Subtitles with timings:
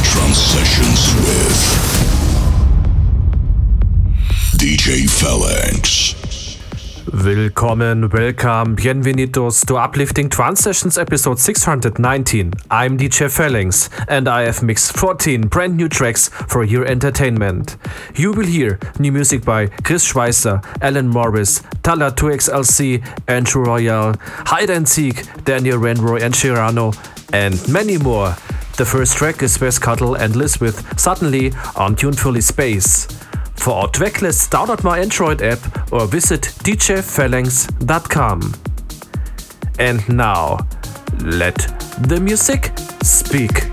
[0.00, 1.58] Trance Sessions with
[4.58, 6.14] DJ Phalanx.
[7.12, 12.52] Willkommen, welcome, bienvenidos to Uplifting Trance Sessions episode 619.
[12.70, 17.76] I'm DJ Phalanx and I have mixed 14 brand new tracks for your entertainment.
[18.14, 24.70] You will hear new music by Chris Schweizer, Alan Morris, Talla 2XLC, Andrew Rayel, Hide
[24.70, 26.94] and Seek, Daniel Wanrooy and Sherano,
[27.32, 28.36] and many more.
[28.82, 33.06] The first track is West Cartel and LYZZ with Suddenly on Tunefully Space.
[33.54, 38.54] For our tracklist, download my Android app or visit djphalanx.com.
[39.78, 40.66] And now,
[41.20, 41.58] let
[42.08, 42.72] the music
[43.04, 43.71] speak.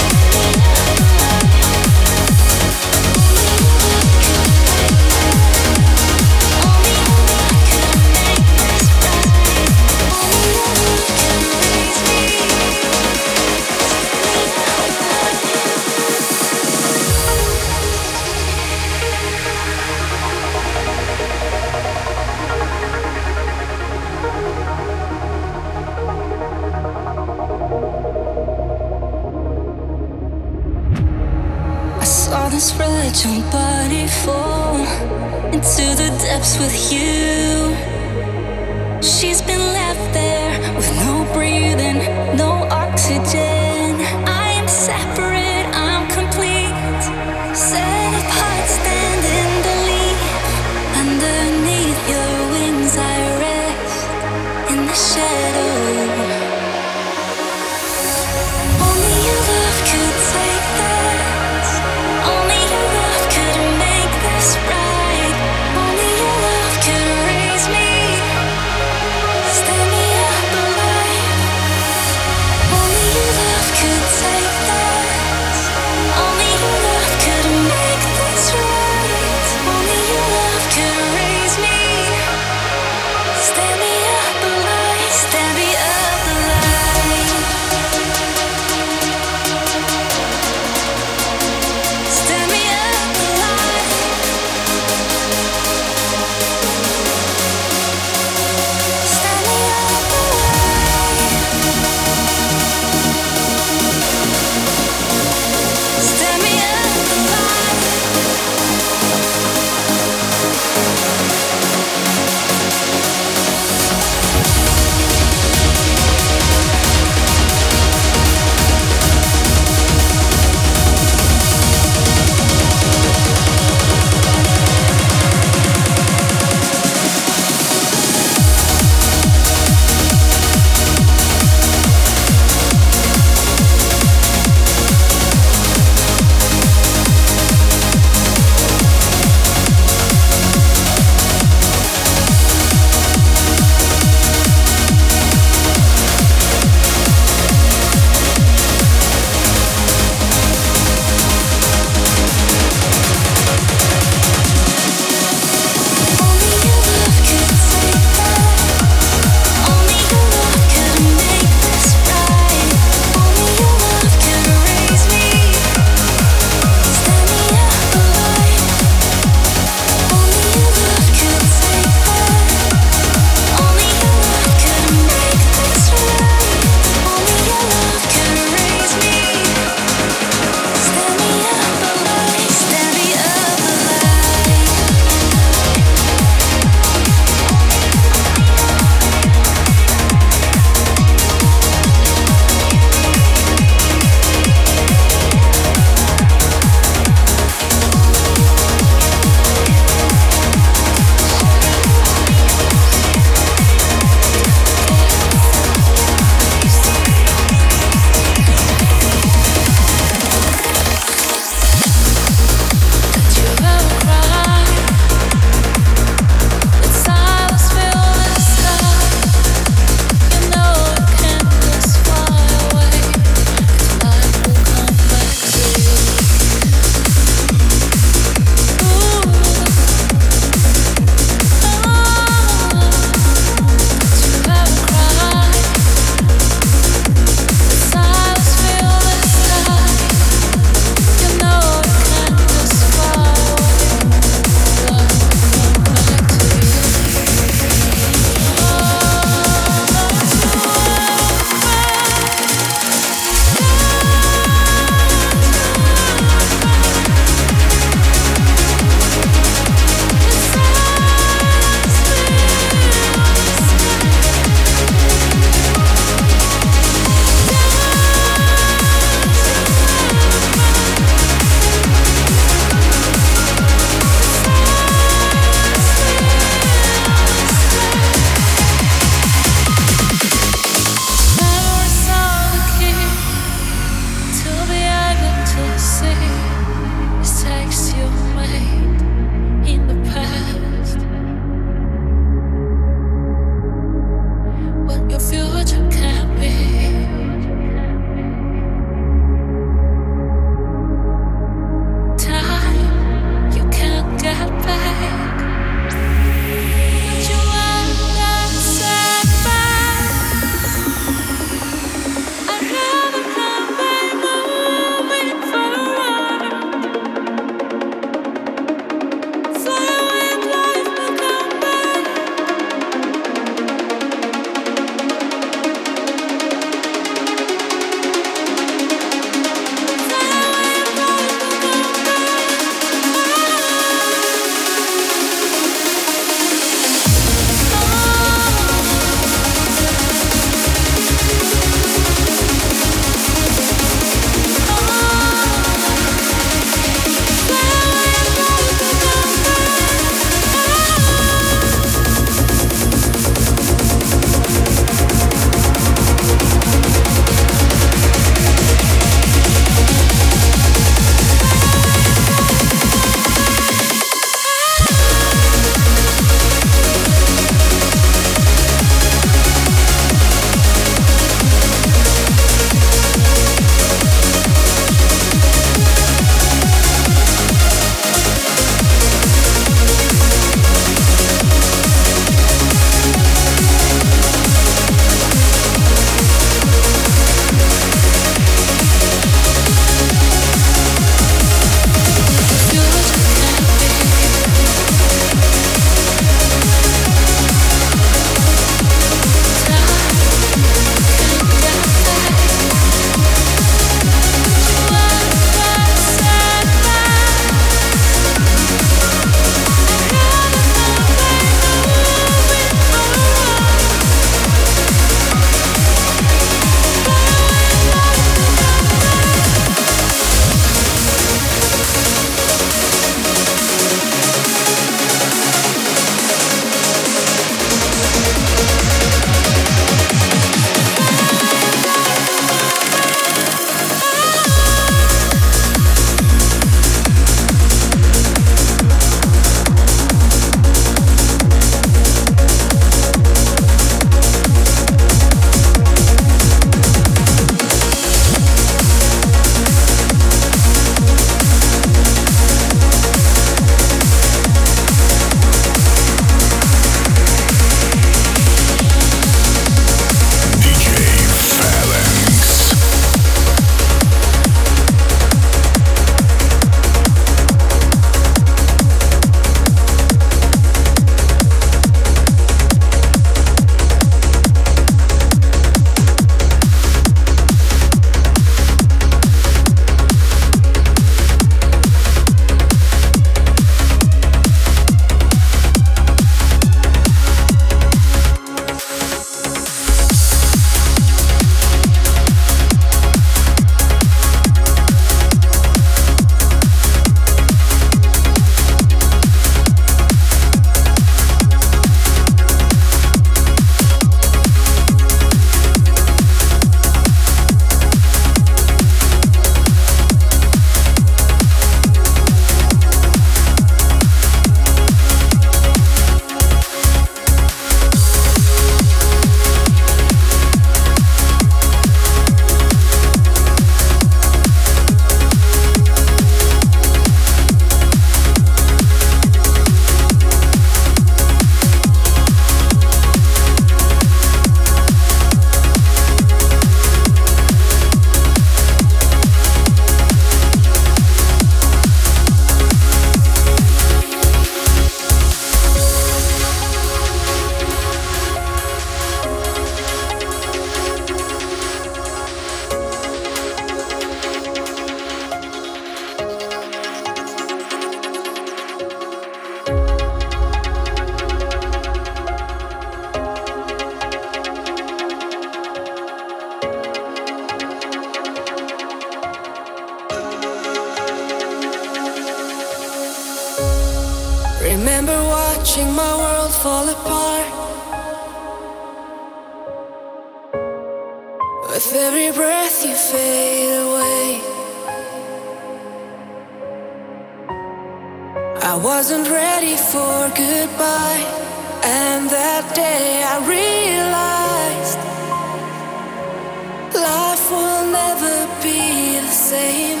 [599.54, 600.00] Same.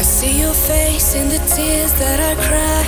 [0.00, 2.84] I see your face in the tears that I cry,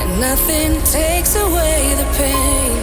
[0.00, 2.74] and nothing takes away the pain.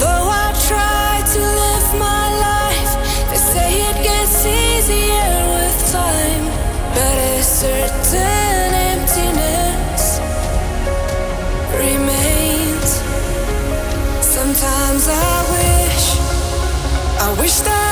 [0.00, 2.92] Though I try to live my life,
[3.30, 6.44] they say it gets easier with time,
[6.96, 7.95] but a certain
[17.46, 17.85] wish.